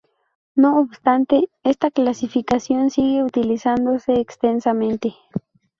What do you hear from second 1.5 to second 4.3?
esta clasificación sigue utilizándose